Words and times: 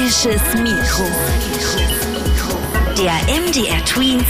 Magisches 0.00 0.54
Mikro. 0.54 1.04
Der 2.96 3.12
MDR 3.28 3.84
Tweens 3.84 4.24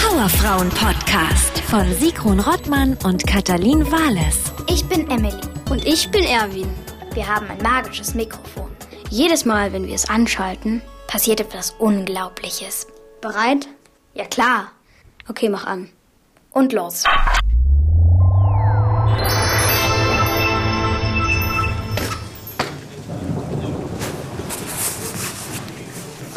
Powerfrauen 0.00 0.68
Podcast 0.68 1.58
von 1.68 1.92
Sigrun 1.94 2.38
Rottmann 2.38 2.96
und 3.02 3.26
Katalin 3.26 3.84
Wales. 3.90 4.52
Ich 4.68 4.84
bin 4.84 5.10
Emily. 5.10 5.40
Und 5.70 5.84
ich 5.84 6.08
bin 6.12 6.22
Erwin. 6.22 6.70
Wir 7.14 7.26
haben 7.26 7.48
ein 7.50 7.60
magisches 7.60 8.14
Mikrofon. 8.14 8.70
Jedes 9.10 9.44
Mal, 9.44 9.72
wenn 9.72 9.88
wir 9.88 9.94
es 9.96 10.08
anschalten, 10.08 10.82
Passiert 11.08 11.40
etwas 11.40 11.72
Unglaubliches. 11.80 12.86
bereit? 13.20 13.66
Ja 14.14 14.24
klar. 14.24 14.70
Okay, 15.28 15.48
mach 15.48 15.66
an. 15.66 15.88
Und 16.52 16.72
los. 16.72 17.02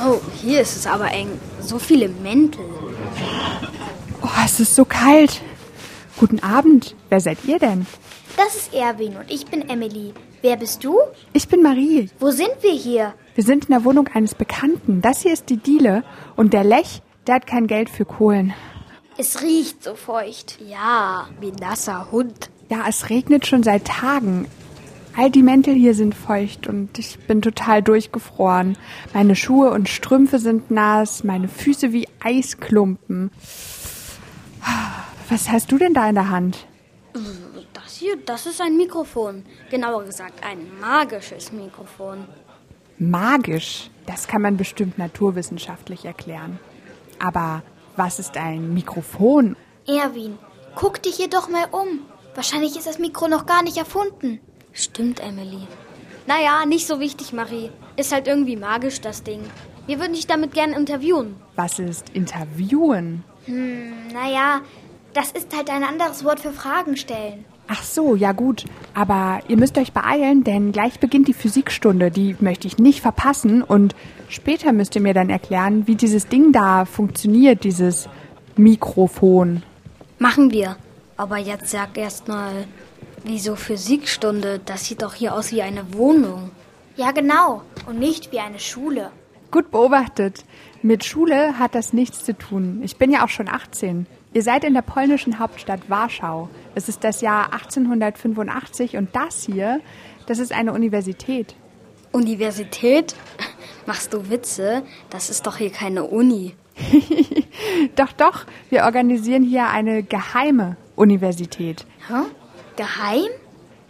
Oh, 0.03 0.19
hier 0.41 0.61
ist 0.61 0.75
es 0.75 0.87
aber 0.87 1.11
eng. 1.11 1.39
So 1.61 1.77
viele 1.77 2.09
Mäntel. 2.09 2.65
Oh, 4.23 4.27
es 4.43 4.59
ist 4.59 4.75
so 4.75 4.83
kalt. 4.83 5.41
Guten 6.17 6.39
Abend. 6.41 6.95
Wer 7.09 7.19
seid 7.19 7.37
ihr 7.45 7.59
denn? 7.59 7.85
Das 8.35 8.55
ist 8.55 8.73
Erwin 8.73 9.15
und 9.17 9.29
ich 9.29 9.45
bin 9.45 9.69
Emily. 9.69 10.13
Wer 10.41 10.57
bist 10.57 10.83
du? 10.83 10.97
Ich 11.33 11.47
bin 11.47 11.61
Marie. 11.61 12.09
Wo 12.19 12.31
sind 12.31 12.49
wir 12.61 12.71
hier? 12.71 13.13
Wir 13.35 13.43
sind 13.43 13.65
in 13.65 13.71
der 13.71 13.83
Wohnung 13.85 14.07
eines 14.07 14.33
Bekannten. 14.33 15.01
Das 15.01 15.21
hier 15.21 15.33
ist 15.33 15.49
die 15.49 15.57
Diele. 15.57 16.03
Und 16.35 16.53
der 16.53 16.63
Lech, 16.63 17.03
der 17.27 17.35
hat 17.35 17.45
kein 17.45 17.67
Geld 17.67 17.89
für 17.89 18.05
Kohlen. 18.05 18.55
Es 19.17 19.43
riecht 19.43 19.83
so 19.83 19.93
feucht. 19.93 20.57
Ja, 20.67 21.27
wie 21.39 21.51
nasser 21.51 22.11
Hund. 22.11 22.49
Ja, 22.69 22.85
es 22.89 23.11
regnet 23.11 23.45
schon 23.45 23.61
seit 23.61 23.85
Tagen. 23.85 24.47
All 25.17 25.29
die 25.29 25.43
Mäntel 25.43 25.73
hier 25.73 25.93
sind 25.93 26.15
feucht 26.15 26.67
und 26.67 26.97
ich 26.97 27.19
bin 27.27 27.41
total 27.41 27.81
durchgefroren. 27.83 28.77
Meine 29.13 29.35
Schuhe 29.35 29.71
und 29.71 29.89
Strümpfe 29.89 30.39
sind 30.39 30.71
nass, 30.71 31.23
meine 31.23 31.47
Füße 31.47 31.91
wie 31.91 32.07
Eisklumpen. 32.21 33.31
Was 35.29 35.49
hast 35.49 35.71
du 35.71 35.77
denn 35.77 35.93
da 35.93 36.07
in 36.09 36.15
der 36.15 36.29
Hand? 36.29 36.65
Das 37.73 37.97
hier, 37.97 38.17
das 38.25 38.45
ist 38.45 38.61
ein 38.61 38.77
Mikrofon. 38.77 39.43
Genauer 39.69 40.05
gesagt, 40.05 40.43
ein 40.45 40.59
magisches 40.79 41.51
Mikrofon. 41.51 42.25
Magisch. 42.97 43.89
Das 44.05 44.27
kann 44.27 44.41
man 44.41 44.57
bestimmt 44.57 44.97
naturwissenschaftlich 44.97 46.05
erklären. 46.05 46.59
Aber 47.19 47.63
was 47.95 48.19
ist 48.19 48.37
ein 48.37 48.73
Mikrofon? 48.73 49.55
Erwin, 49.87 50.37
guck 50.75 51.01
dich 51.01 51.15
hier 51.15 51.29
doch 51.29 51.49
mal 51.49 51.65
um. 51.71 52.01
Wahrscheinlich 52.35 52.77
ist 52.77 52.87
das 52.87 52.99
Mikro 52.99 53.27
noch 53.27 53.45
gar 53.45 53.63
nicht 53.63 53.77
erfunden. 53.77 54.39
Stimmt, 54.73 55.19
Emily. 55.19 55.67
Naja, 56.27 56.65
nicht 56.65 56.87
so 56.87 56.99
wichtig, 56.99 57.33
Marie. 57.33 57.69
Ist 57.97 58.11
halt 58.11 58.27
irgendwie 58.27 58.55
magisch, 58.55 59.01
das 59.01 59.23
Ding. 59.23 59.41
Wir 59.87 59.99
würden 59.99 60.13
dich 60.13 60.27
damit 60.27 60.53
gerne 60.53 60.75
interviewen. 60.75 61.35
Was 61.55 61.79
ist 61.79 62.09
Interviewen? 62.09 63.23
Naja, 63.47 64.61
das 65.13 65.31
ist 65.31 65.55
halt 65.55 65.69
ein 65.69 65.83
anderes 65.83 66.23
Wort 66.23 66.39
für 66.39 66.53
Fragen 66.53 66.95
stellen. 66.95 67.43
Ach 67.67 67.83
so, 67.83 68.15
ja 68.15 68.31
gut. 68.33 68.65
Aber 68.93 69.39
ihr 69.47 69.57
müsst 69.57 69.77
euch 69.77 69.93
beeilen, 69.93 70.43
denn 70.43 70.71
gleich 70.71 70.99
beginnt 70.99 71.27
die 71.27 71.33
Physikstunde. 71.33 72.11
Die 72.11 72.35
möchte 72.39 72.67
ich 72.67 72.77
nicht 72.77 73.01
verpassen. 73.01 73.63
Und 73.63 73.95
später 74.29 74.73
müsst 74.73 74.95
ihr 74.95 75.01
mir 75.01 75.13
dann 75.13 75.29
erklären, 75.29 75.87
wie 75.87 75.95
dieses 75.95 76.27
Ding 76.27 76.51
da 76.51 76.85
funktioniert, 76.85 77.63
dieses 77.63 78.07
Mikrofon. 78.57 79.63
Machen 80.19 80.51
wir. 80.51 80.75
Aber 81.17 81.37
jetzt 81.37 81.71
sag 81.71 81.97
erst 81.97 82.27
mal, 82.27 82.65
wieso 83.23 83.55
Physikstunde? 83.55 84.59
Das 84.65 84.85
sieht 84.85 85.01
doch 85.01 85.13
hier 85.13 85.33
aus 85.33 85.51
wie 85.51 85.61
eine 85.61 85.93
Wohnung. 85.93 86.51
Ja, 86.95 87.11
genau. 87.11 87.61
Und 87.87 87.99
nicht 87.99 88.31
wie 88.31 88.39
eine 88.39 88.59
Schule. 88.59 89.11
Gut 89.51 89.71
beobachtet. 89.71 90.45
Mit 90.81 91.03
Schule 91.03 91.59
hat 91.59 91.75
das 91.75 91.93
nichts 91.93 92.23
zu 92.25 92.37
tun. 92.37 92.81
Ich 92.83 92.97
bin 92.97 93.11
ja 93.11 93.23
auch 93.23 93.29
schon 93.29 93.49
18. 93.49 94.07
Ihr 94.33 94.43
seid 94.43 94.63
in 94.63 94.73
der 94.73 94.81
polnischen 94.81 95.39
Hauptstadt 95.39 95.89
Warschau. 95.89 96.49
Es 96.73 96.87
ist 96.87 97.03
das 97.03 97.21
Jahr 97.21 97.53
1885 97.53 98.97
und 98.97 99.15
das 99.15 99.43
hier, 99.43 99.81
das 100.25 100.39
ist 100.39 100.53
eine 100.53 100.71
Universität. 100.71 101.55
Universität? 102.13 103.15
Machst 103.85 104.13
du 104.13 104.29
Witze? 104.29 104.83
Das 105.09 105.29
ist 105.29 105.45
doch 105.47 105.57
hier 105.57 105.69
keine 105.69 106.05
Uni. 106.05 106.55
Doch, 107.95 108.11
doch, 108.13 108.45
wir 108.69 108.83
organisieren 108.83 109.43
hier 109.43 109.67
eine 109.67 110.03
geheime 110.03 110.77
Universität. 110.95 111.85
Hä? 112.07 112.23
Geheim? 112.81 113.29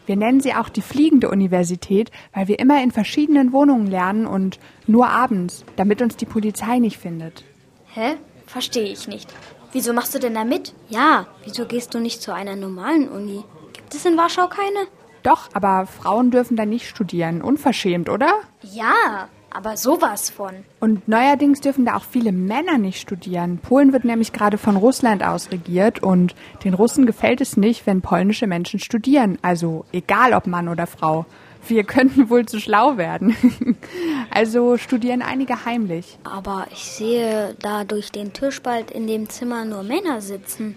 Wir 0.06 0.18
nennen 0.18 0.42
sie 0.42 0.54
auch 0.54 0.68
die 0.68 0.82
fliegende 0.82 1.30
Universität, 1.30 2.12
weil 2.34 2.50
wir 2.50 2.60
immer 2.60 2.84
in 2.84 2.92
verschiedenen 2.92 3.54
Wohnungen 3.54 3.88
lernen 3.88 4.26
und 4.28 4.60
nur 4.86 5.08
abends, 5.08 5.64
damit 5.78 6.02
uns 6.02 6.18
die 6.18 6.26
Polizei 6.26 6.80
nicht 6.80 6.98
findet. 6.98 7.46
Hä? 7.94 8.18
Verstehe 8.48 8.92
ich 8.92 9.08
nicht. 9.08 9.34
Wieso 9.72 9.94
machst 9.94 10.14
du 10.14 10.20
denn 10.20 10.34
da 10.34 10.44
mit? 10.44 10.74
Ja, 10.90 11.28
wieso 11.46 11.66
gehst 11.66 11.94
du 11.94 12.00
nicht 12.00 12.22
zu 12.22 12.34
einer 12.34 12.58
normalen 12.58 13.08
Uni? 13.08 13.46
Gibt 13.72 13.96
es 13.96 14.06
in 14.06 14.18
Warschau 14.18 14.50
keine? 14.50 14.88
Doch, 15.24 15.48
aber 15.54 15.86
Frauen 15.86 16.30
dürfen 16.30 16.58
da 16.58 16.66
nicht 16.66 16.90
studieren. 16.90 17.42
Unverschämt, 17.42 18.10
oder? 18.10 18.42
Ja, 18.62 19.30
aber 19.54 19.78
sowas 19.78 20.30
von. 20.30 20.52
Und 20.80 21.08
neuerdings 21.08 21.62
dürfen 21.62 21.86
da 21.86 21.96
auch 21.96 22.04
viele 22.04 22.32
Männer 22.32 22.78
nicht 22.78 23.00
studieren. 23.00 23.60
Polen 23.60 23.94
wird 23.94 24.06
nämlich 24.06 24.34
gerade 24.34 24.58
von 24.58 24.76
Russland 24.76 25.24
aus 25.24 25.52
regiert 25.52 26.02
und 26.02 26.36
den 26.64 26.74
Russen 26.74 27.06
gefällt 27.06 27.42
es 27.42 27.58
nicht, 27.58 27.86
wenn 27.86 28.02
polnische 28.02 28.48
Menschen 28.48 28.80
studieren. 28.80 29.38
Also 29.42 29.86
egal 29.92 30.34
ob 30.34 30.48
Mann 30.48 30.68
oder 30.68 30.88
Frau. 30.88 31.26
Wir 31.68 31.84
könnten 31.86 32.30
wohl 32.30 32.46
zu 32.46 32.60
schlau 32.60 32.98
werden. 32.98 33.36
also 34.32 34.78
studieren 34.78 35.22
einige 35.22 35.66
heimlich. 35.66 36.18
Aber 36.24 36.68
ich 36.72 36.84
sehe 36.84 37.56
da 37.60 37.84
durch 37.84 38.12
den 38.12 38.34
Türspalt 38.34 38.92
in 38.92 39.08
dem 39.08 39.30
Zimmer 39.30 39.66
nur 39.66 39.84
Männer 39.84 40.22
sitzen. 40.22 40.76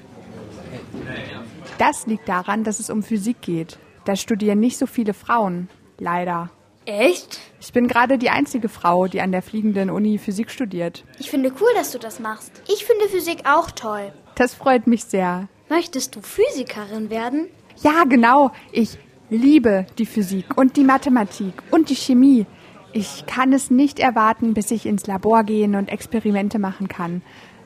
Das 1.78 2.06
liegt 2.06 2.28
daran, 2.28 2.64
dass 2.64 2.80
es 2.80 2.90
um 2.90 3.02
Physik 3.02 3.40
geht. 3.40 3.78
Da 4.04 4.16
studieren 4.16 4.60
nicht 4.60 4.78
so 4.78 4.86
viele 4.86 5.14
Frauen. 5.14 5.68
Leider. 5.98 6.50
Echt? 6.86 7.40
Ich 7.60 7.72
bin 7.72 7.88
gerade 7.88 8.18
die 8.18 8.30
einzige 8.30 8.68
Frau, 8.68 9.06
die 9.06 9.20
an 9.20 9.32
der 9.32 9.42
fliegenden 9.42 9.90
Uni 9.90 10.18
Physik 10.18 10.50
studiert. 10.50 11.04
Ich 11.18 11.30
finde 11.30 11.52
cool, 11.60 11.70
dass 11.74 11.92
du 11.92 11.98
das 11.98 12.20
machst. 12.20 12.52
Ich 12.68 12.84
finde 12.84 13.08
Physik 13.08 13.44
auch 13.44 13.70
toll. 13.70 14.12
Das 14.34 14.54
freut 14.54 14.86
mich 14.86 15.04
sehr. 15.04 15.48
Möchtest 15.70 16.14
du 16.14 16.20
Physikerin 16.20 17.08
werden? 17.08 17.48
Ja, 17.82 18.04
genau. 18.04 18.50
Ich 18.70 18.98
liebe 19.30 19.86
die 19.98 20.06
Physik 20.06 20.56
und 20.56 20.76
die 20.76 20.84
Mathematik 20.84 21.54
und 21.70 21.88
die 21.88 21.96
Chemie. 21.96 22.46
Ich 22.92 23.26
kann 23.26 23.52
es 23.52 23.70
nicht 23.70 23.98
erwarten, 23.98 24.54
bis 24.54 24.70
ich 24.70 24.86
ins 24.86 25.06
Labor 25.06 25.42
gehen 25.42 25.74
und 25.74 25.88
Experimente 25.88 26.58
machen 26.58 26.88
kann. 26.88 27.22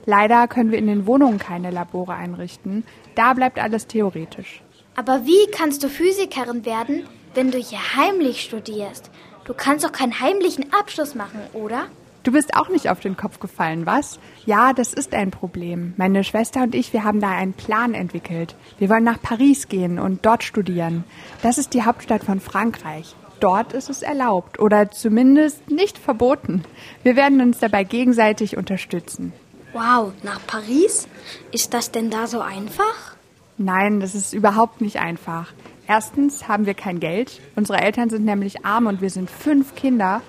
Leider 0.07 0.49
können 0.49 0.71
wir 0.71 0.79
in 0.79 0.87
den 0.87 1.07
Wohnungen 1.07 1.39
keine 1.39 1.71
Labore 1.71 2.15
einrichten. 2.15 2.85
Da 3.15 3.35
bleibt 3.35 3.59
alles 3.59 3.87
theoretisch. 3.87 4.63
Aber 4.97 5.27
wie 5.27 5.51
kannst 5.53 5.85
du 5.85 5.89
Physikerin 5.89 6.65
werden, 6.65 7.07
wenn 7.39 7.53
du 7.53 7.59
hier 7.59 7.79
heimlich 7.95 8.43
studierst? 8.43 9.13
Du 9.45 9.55
kannst 9.55 9.85
doch 9.85 9.93
keinen 9.93 10.19
heimlichen 10.19 10.73
Abschluss 10.73 11.15
machen, 11.15 11.39
oder? 11.53 11.87
Du 12.25 12.33
bist 12.33 12.57
auch 12.57 12.69
nicht 12.69 12.91
auf 12.91 12.99
den 12.99 13.17
Kopf 13.17 13.39
gefallen, 13.39 13.87
was? 13.87 14.19
Ja, 14.45 14.73
das 14.73 14.93
ist 14.93 15.15
ein 15.15 15.31
Problem. 15.31 15.95
Meine 15.97 16.25
Schwester 16.25 16.65
und 16.65 16.75
ich, 16.75 16.93
wir 16.93 17.05
haben 17.05 17.21
da 17.21 17.31
einen 17.31 17.53
Plan 17.53 17.95
entwickelt. 17.95 18.57
Wir 18.81 18.89
wollen 18.89 19.05
nach 19.05 19.23
Paris 19.23 19.69
gehen 19.69 20.01
und 20.01 20.27
dort 20.27 20.43
studieren. 20.43 21.05
Das 21.41 21.59
ist 21.59 21.75
die 21.75 21.85
Hauptstadt 21.85 22.25
von 22.25 22.41
Frankreich. 22.41 23.15
Dort 23.39 23.73
ist 23.73 23.89
es 23.89 24.03
erlaubt 24.03 24.59
oder 24.59 24.91
zumindest 24.91 25.71
nicht 25.71 25.97
verboten. 25.97 26.65
Wir 27.05 27.15
werden 27.15 27.41
uns 27.41 27.61
dabei 27.61 27.85
gegenseitig 27.85 28.57
unterstützen. 28.57 29.33
Wow, 29.73 30.11
nach 30.25 30.41
Paris? 30.49 31.07
Ist 31.53 31.73
das 31.73 31.93
denn 31.93 32.11
da 32.11 32.27
so 32.27 32.41
einfach? 32.41 33.15
Nein, 33.59 34.01
das 34.01 34.17
ist 34.17 34.35
überhaupt 34.35 34.81
nicht 34.81 34.97
einfach. 34.97 35.53
Erstens 35.89 36.47
haben 36.47 36.67
wir 36.67 36.75
kein 36.75 37.01
Geld. 37.01 37.41
Unsere 37.57 37.81
Eltern 37.81 38.11
sind 38.11 38.27
nämlich 38.27 38.67
arm 38.67 38.87
und 38.87 39.01
wir 39.01 39.09
sind 39.09 39.31
fünf 39.31 39.75
Kinder. 39.75 40.21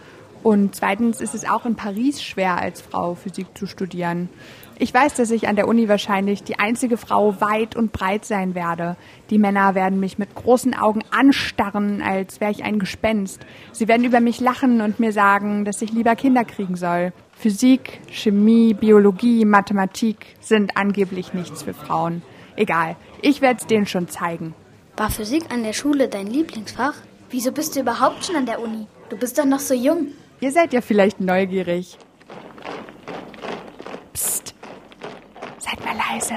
Und 0.42 0.74
zweitens 0.74 1.20
ist 1.20 1.36
es 1.36 1.44
auch 1.44 1.66
in 1.66 1.76
Paris 1.76 2.24
schwer, 2.24 2.58
als 2.58 2.80
Frau 2.80 3.14
Physik 3.14 3.58
zu 3.58 3.66
studieren. 3.66 4.30
Ich 4.78 4.94
weiß, 4.94 5.16
dass 5.16 5.32
ich 5.32 5.50
an 5.50 5.58
der 5.58 5.68
Uni 5.68 5.90
wahrscheinlich 5.90 6.44
die 6.44 6.58
einzige 6.60 6.96
Frau 6.96 7.42
weit 7.42 7.76
und 7.76 7.92
breit 7.92 8.24
sein 8.24 8.56
werde. 8.56 8.96
Die 9.32 9.38
Männer 9.38 9.76
werden 9.76 10.00
mich 10.00 10.18
mit 10.18 10.34
großen 10.34 10.74
Augen 10.74 11.02
anstarren, 11.12 12.02
als 12.02 12.40
wäre 12.40 12.52
ich 12.52 12.64
ein 12.64 12.80
Gespenst. 12.80 13.46
Sie 13.74 13.90
werden 13.90 14.06
über 14.06 14.22
mich 14.22 14.40
lachen 14.40 14.80
und 14.80 15.02
mir 15.02 15.12
sagen, 15.12 15.66
dass 15.66 15.82
ich 15.82 15.92
lieber 15.92 16.16
Kinder 16.16 16.46
kriegen 16.46 16.78
soll. 16.78 17.12
Physik, 17.34 18.00
Chemie, 18.10 18.74
Biologie, 18.74 19.44
Mathematik 19.44 20.38
sind 20.40 20.78
angeblich 20.78 21.34
nichts 21.34 21.64
für 21.64 21.74
Frauen. 21.74 22.22
Egal, 22.56 22.96
ich 23.22 23.42
werde 23.42 23.60
es 23.60 23.68
denen 23.68 23.88
schon 23.88 24.08
zeigen. 24.08 24.54
War 25.00 25.10
Physik 25.10 25.46
an 25.50 25.63
der 25.63 25.72
Schule 25.72 26.10
dein 26.10 26.28
Lieblingsfach? 26.28 26.96
Wieso 27.30 27.54
bist 27.54 27.74
du 27.74 27.80
überhaupt 27.80 28.25
schon 28.25 28.36
an 28.36 28.46
der 28.46 28.62
Uni? 28.62 28.86
Du 29.07 29.16
bist 29.16 29.38
doch 29.38 29.46
noch 29.46 29.62
so 29.62 29.74
jung. 29.74 30.07
Ihr 30.42 30.51
seid 30.51 30.74
ja 30.74 30.81
vielleicht 30.81 31.22
neugierig. 31.22 31.98
Psst. 34.12 34.54
Seid 35.57 35.80
mal 35.86 35.96
leise. 35.96 36.34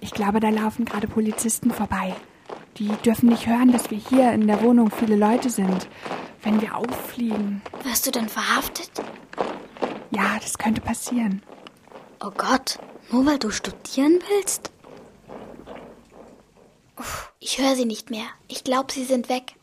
Ich 0.00 0.12
glaube, 0.12 0.40
da 0.40 0.48
laufen 0.48 0.86
gerade 0.86 1.06
Polizisten 1.06 1.70
vorbei. 1.70 2.14
Die 2.78 2.88
dürfen 3.04 3.28
nicht 3.28 3.46
hören, 3.46 3.70
dass 3.70 3.90
wir 3.90 3.98
hier 3.98 4.32
in 4.32 4.46
der 4.46 4.62
Wohnung 4.62 4.90
viele 4.90 5.16
Leute 5.16 5.50
sind. 5.50 5.86
wenn 6.42 6.62
wir 6.62 6.74
auffliegen. 6.74 7.60
Wirst 7.82 8.06
du 8.06 8.12
dann 8.12 8.30
verhaftet? 8.30 8.90
Ja, 10.10 10.38
das 10.40 10.56
könnte 10.56 10.80
passieren. 10.80 11.42
Oh 12.24 12.30
Gott, 12.34 12.78
nur 13.10 13.26
weil 13.26 13.38
du 13.38 13.50
studieren 13.50 14.20
willst? 14.30 14.70
Ich 17.48 17.58
höre 17.58 17.76
sie 17.76 17.84
nicht 17.84 18.10
mehr. 18.10 18.26
Ich 18.48 18.64
glaube, 18.64 18.92
sie 18.92 19.04
sind 19.04 19.28
weg. 19.28 19.54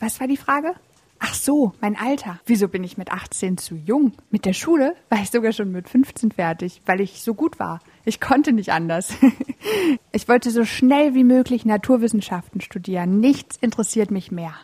Was 0.00 0.18
war 0.18 0.26
die 0.26 0.36
Frage? 0.36 0.74
Ach 1.20 1.32
so, 1.32 1.72
mein 1.80 1.96
Alter. 1.96 2.40
Wieso 2.44 2.66
bin 2.66 2.82
ich 2.82 2.98
mit 2.98 3.12
18 3.12 3.56
zu 3.56 3.76
jung? 3.76 4.14
Mit 4.32 4.46
der 4.46 4.52
Schule 4.52 4.96
war 5.10 5.22
ich 5.22 5.30
sogar 5.30 5.52
schon 5.52 5.70
mit 5.70 5.88
15 5.88 6.32
fertig, 6.32 6.82
weil 6.86 7.00
ich 7.00 7.22
so 7.22 7.34
gut 7.34 7.60
war. 7.60 7.78
Ich 8.04 8.20
konnte 8.20 8.52
nicht 8.52 8.72
anders. 8.72 9.14
ich 10.12 10.26
wollte 10.26 10.50
so 10.50 10.64
schnell 10.64 11.14
wie 11.14 11.22
möglich 11.22 11.64
Naturwissenschaften 11.64 12.60
studieren. 12.60 13.20
Nichts 13.20 13.56
interessiert 13.58 14.10
mich 14.10 14.32
mehr. 14.32 14.54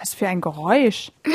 Was 0.00 0.14
für 0.14 0.28
ein 0.28 0.40
Geräusch. 0.40 1.12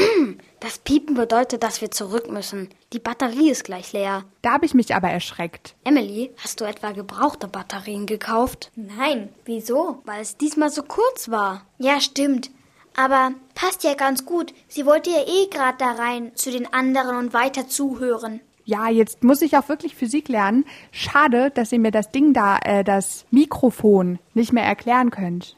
Das 0.62 0.79
Piepen 0.79 1.13
bedeutet, 1.13 1.62
dass 1.62 1.81
wir 1.81 1.91
zurück 1.91 2.31
müssen. 2.31 2.69
Die 2.91 2.97
Batterie 2.97 3.51
ist 3.51 3.65
gleich 3.65 3.94
leer. 3.94 4.23
Da 4.41 4.53
habe 4.53 4.65
ich 4.65 4.73
mich 4.73 4.95
aber 4.95 5.09
erschreckt. 5.09 5.75
Emily, 5.83 6.31
hast 6.44 6.59
du 6.59 6.65
etwa 6.65 6.91
gebrauchte 6.91 7.47
Batterien 7.47 8.07
gekauft? 8.07 8.71
Nein, 8.75 9.29
wieso? 9.44 10.01
Weil 10.06 10.21
es 10.21 10.38
diesmal 10.38 10.71
so 10.71 10.81
kurz 10.81 11.29
war. 11.29 11.67
Ja, 11.77 12.01
stimmt. 12.01 12.50
Aber 12.95 13.33
passt 13.53 13.83
ja 13.83 13.94
ganz 13.94 14.25
gut. 14.25 14.56
Sie 14.67 14.88
wollte 14.88 15.12
ja 15.12 15.21
eh 15.27 15.47
gerade 15.51 15.77
da 15.77 15.91
rein 15.91 16.31
zu 16.33 16.50
den 16.50 16.73
anderen 16.73 17.17
und 17.17 17.33
weiter 17.33 17.67
zuhören. 17.67 18.41
Ja, 18.63 18.89
jetzt 18.89 19.23
muss 19.23 19.44
ich 19.44 19.56
auch 19.57 19.69
wirklich 19.69 19.94
Physik 19.94 20.29
lernen. 20.29 20.65
Schade, 20.91 21.51
dass 21.51 21.71
ihr 21.71 21.79
mir 21.79 21.91
das 21.91 22.12
Ding 22.12 22.33
da, 22.33 22.57
äh, 22.63 22.83
das 22.83 23.25
Mikrofon, 23.29 24.17
nicht 24.33 24.51
mehr 24.51 24.63
erklären 24.63 25.12
könnt. 25.12 25.56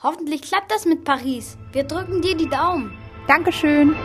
Hoffentlich 0.00 0.42
klappt 0.42 0.70
das 0.70 0.84
mit 0.84 1.02
Paris. 1.02 1.58
Wir 1.72 1.82
drücken 1.82 2.22
dir 2.22 2.36
die 2.36 2.48
Daumen. 2.48 2.96
Dankeschön. 3.26 3.96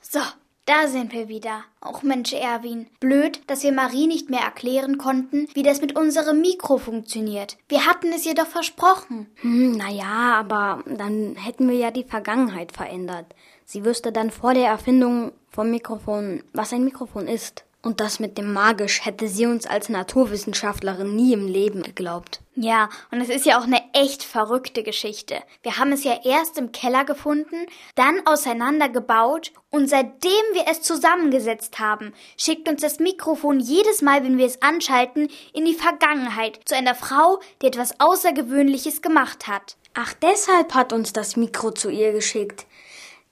So, 0.00 0.18
da 0.64 0.88
sind 0.88 1.12
wir 1.12 1.28
wieder. 1.28 1.62
Auch 1.80 2.02
Mensch, 2.02 2.32
Erwin. 2.32 2.88
Blöd, 2.98 3.42
dass 3.46 3.62
wir 3.62 3.70
Marie 3.70 4.08
nicht 4.08 4.28
mehr 4.28 4.40
erklären 4.40 4.98
konnten, 4.98 5.46
wie 5.54 5.62
das 5.62 5.80
mit 5.80 5.96
unserem 5.96 6.40
Mikro 6.40 6.78
funktioniert. 6.78 7.56
Wir 7.68 7.86
hatten 7.86 8.12
es 8.12 8.26
ihr 8.26 8.34
doch 8.34 8.48
versprochen. 8.48 9.28
Hm, 9.36 9.76
naja, 9.76 10.34
aber 10.36 10.82
dann 10.84 11.36
hätten 11.36 11.68
wir 11.68 11.76
ja 11.76 11.92
die 11.92 12.02
Vergangenheit 12.02 12.72
verändert. 12.72 13.26
Sie 13.64 13.84
wüsste 13.84 14.10
dann 14.10 14.32
vor 14.32 14.52
der 14.52 14.66
Erfindung 14.66 15.30
vom 15.48 15.70
Mikrofon, 15.70 16.42
was 16.52 16.72
ein 16.72 16.82
Mikrofon 16.82 17.28
ist. 17.28 17.64
Und 17.88 18.00
das 18.00 18.20
mit 18.20 18.36
dem 18.36 18.52
Magisch 18.52 19.06
hätte 19.06 19.28
sie 19.28 19.46
uns 19.46 19.66
als 19.66 19.88
Naturwissenschaftlerin 19.88 21.16
nie 21.16 21.32
im 21.32 21.46
Leben 21.48 21.82
geglaubt. 21.82 22.42
Ja, 22.54 22.90
und 23.10 23.22
es 23.22 23.30
ist 23.30 23.46
ja 23.46 23.58
auch 23.58 23.62
eine 23.62 23.80
echt 23.94 24.22
verrückte 24.22 24.82
Geschichte. 24.82 25.36
Wir 25.62 25.78
haben 25.78 25.92
es 25.92 26.04
ja 26.04 26.20
erst 26.22 26.58
im 26.58 26.70
Keller 26.70 27.06
gefunden, 27.06 27.56
dann 27.94 28.26
auseinandergebaut 28.26 29.52
und 29.70 29.88
seitdem 29.88 30.30
wir 30.52 30.66
es 30.70 30.82
zusammengesetzt 30.82 31.78
haben, 31.78 32.12
schickt 32.36 32.68
uns 32.68 32.82
das 32.82 32.98
Mikrofon 32.98 33.58
jedes 33.58 34.02
Mal, 34.02 34.22
wenn 34.22 34.36
wir 34.36 34.44
es 34.44 34.60
anschalten, 34.60 35.30
in 35.54 35.64
die 35.64 35.72
Vergangenheit 35.72 36.60
zu 36.66 36.76
einer 36.76 36.94
Frau, 36.94 37.40
die 37.62 37.68
etwas 37.68 37.98
Außergewöhnliches 38.00 39.00
gemacht 39.00 39.46
hat. 39.46 39.78
Ach, 39.94 40.12
deshalb 40.12 40.74
hat 40.74 40.92
uns 40.92 41.14
das 41.14 41.36
Mikro 41.36 41.70
zu 41.70 41.88
ihr 41.88 42.12
geschickt. 42.12 42.66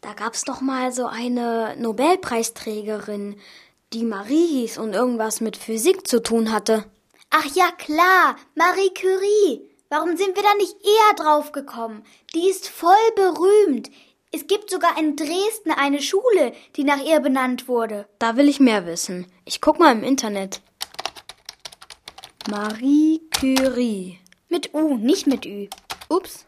Da 0.00 0.14
gab's 0.14 0.44
doch 0.44 0.60
mal 0.60 0.92
so 0.92 1.06
eine 1.06 1.74
Nobelpreisträgerin, 1.78 3.36
die 3.92 4.04
Marie 4.04 4.46
hieß 4.46 4.78
und 4.78 4.94
irgendwas 4.94 5.40
mit 5.40 5.56
Physik 5.56 6.06
zu 6.08 6.22
tun 6.22 6.52
hatte. 6.52 6.84
Ach 7.30 7.46
ja, 7.54 7.70
klar, 7.78 8.36
Marie 8.54 8.90
Curie. 8.94 9.70
Warum 9.88 10.16
sind 10.16 10.34
wir 10.34 10.42
da 10.42 10.54
nicht 10.56 10.74
eher 10.82 11.14
drauf 11.14 11.52
gekommen? 11.52 12.02
Die 12.34 12.48
ist 12.48 12.68
voll 12.68 12.94
berühmt. 13.14 13.90
Es 14.32 14.48
gibt 14.48 14.70
sogar 14.70 14.98
in 14.98 15.14
Dresden 15.14 15.70
eine 15.70 16.02
Schule, 16.02 16.52
die 16.74 16.84
nach 16.84 17.02
ihr 17.02 17.20
benannt 17.20 17.68
wurde. 17.68 18.08
Da 18.18 18.36
will 18.36 18.48
ich 18.48 18.58
mehr 18.58 18.86
wissen. 18.86 19.26
Ich 19.44 19.60
guck 19.60 19.78
mal 19.78 19.92
im 19.92 20.02
Internet. 20.02 20.60
Marie 22.50 23.22
Curie. 23.38 24.18
Mit 24.48 24.74
U, 24.74 24.96
nicht 24.96 25.26
mit 25.26 25.46
Ü. 25.46 25.68
Ups. 26.08 26.46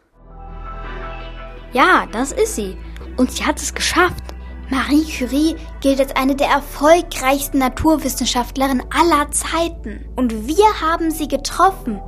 Ja, 1.71 2.05
das 2.11 2.31
ist 2.31 2.55
sie. 2.55 2.77
Und 3.17 3.31
sie 3.31 3.45
hat 3.45 3.59
es 3.59 3.73
geschafft. 3.73 4.23
Marie 4.69 5.03
Curie 5.03 5.55
gilt 5.81 5.99
als 5.99 6.15
eine 6.15 6.35
der 6.35 6.47
erfolgreichsten 6.47 7.57
Naturwissenschaftlerinnen 7.57 8.85
aller 8.93 9.31
Zeiten. 9.31 10.05
Und 10.15 10.47
wir 10.47 10.81
haben 10.81 11.09
sie 11.09 11.27
getroffen. 11.27 11.99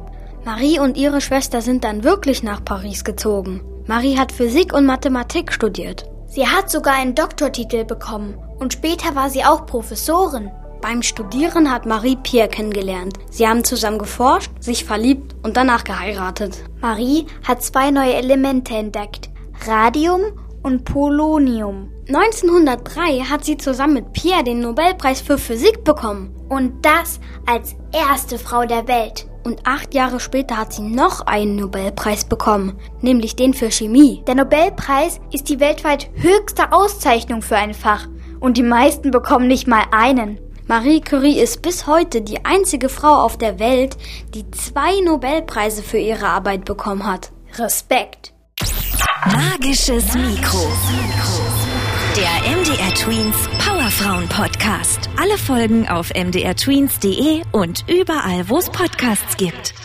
Marie 0.46 0.80
und 0.80 0.96
ihre 0.96 1.22
Schwester 1.22 1.62
sind 1.62 1.84
dann 1.84 2.04
wirklich 2.04 2.44
nach 2.44 2.64
Paris 2.64 3.04
gezogen. 3.04 3.62
Marie 3.88 4.18
hat 4.18 4.32
Physik 4.32 4.74
und 4.74 4.86
Mathematik 4.86 5.52
studiert. 5.52 6.06
Sie 6.28 6.48
hat 6.48 6.70
sogar 6.70 6.94
einen 6.94 7.16
Doktortitel 7.16 7.84
bekommen. 7.84 8.38
Und 8.60 8.74
später 8.74 9.16
war 9.16 9.30
sie 9.30 9.44
auch 9.44 9.66
Professorin. 9.66 10.52
Beim 10.82 11.02
Studieren 11.02 11.72
hat 11.72 11.86
Marie 11.86 12.16
Pierre 12.16 12.48
kennengelernt. 12.48 13.18
Sie 13.30 13.48
haben 13.48 13.64
zusammen 13.64 14.00
geforscht, 14.00 14.52
sich 14.60 14.86
verliebt 14.86 15.36
und 15.44 15.58
danach 15.58 15.84
geheiratet. 15.84 16.64
Marie 16.80 17.26
hat 17.48 17.64
zwei 17.64 17.92
neue 17.92 18.14
Elemente 18.14 18.76
entdeckt. 18.76 19.30
Radium 19.68 20.22
und 20.64 20.86
Polonium. 20.86 21.90
1903 22.08 23.22
hat 23.22 23.46
sie 23.46 23.58
zusammen 23.58 23.94
mit 23.96 24.14
Pierre 24.14 24.44
den 24.44 24.60
Nobelpreis 24.60 25.22
für 25.22 25.38
Physik 25.38 25.84
bekommen. 25.84 26.36
Und 26.50 26.86
das 26.86 27.20
als 27.46 27.76
erste 27.94 28.38
Frau 28.38 28.66
der 28.66 28.88
Welt. 28.88 29.28
Und 29.44 29.66
acht 29.66 29.94
Jahre 29.94 30.20
später 30.20 30.58
hat 30.58 30.74
sie 30.74 30.84
noch 30.84 31.22
einen 31.22 31.56
Nobelpreis 31.56 32.26
bekommen, 32.26 32.78
nämlich 33.02 33.36
den 33.36 33.54
für 33.54 33.72
Chemie. 33.72 34.24
Der 34.28 34.36
Nobelpreis 34.36 35.20
ist 35.32 35.50
die 35.50 35.60
weltweit 35.60 36.10
höchste 36.16 36.72
Auszeichnung 36.72 37.42
für 37.42 37.58
ein 37.58 37.74
Fach. 37.74 38.08
Und 38.40 38.58
die 38.58 38.64
meisten 38.64 39.12
bekommen 39.12 39.48
nicht 39.48 39.68
mal 39.68 39.86
einen. 39.92 40.40
Marie 40.68 41.02
Curie 41.02 41.40
ist 41.40 41.62
bis 41.62 41.88
heute 41.88 42.22
die 42.22 42.46
einzige 42.46 42.88
Frau 42.88 43.14
auf 43.24 43.38
der 43.38 43.60
Welt, 43.60 43.98
die 44.34 44.50
zwei 44.52 45.02
Nobelpreise 45.04 45.82
für 45.82 45.98
ihre 45.98 46.28
Arbeit 46.28 46.66
bekommen 46.66 47.06
hat. 47.06 47.32
Respekt. 47.58 48.34
Magisches 49.28 50.16
Mikro. 50.16 50.68
Der 52.16 52.58
MDR 52.58 52.94
Tweens 52.96 53.36
Powerfrauen 53.60 54.28
Podcast. 54.28 55.10
Alle 55.16 55.38
Folgen 55.38 55.88
auf 55.88 56.10
mdrtweens.de 56.10 57.44
und 57.52 57.86
überall, 57.88 58.50
wo 58.50 58.58
es 58.58 58.72
Podcasts 58.72 59.38
gibt. 59.38 59.76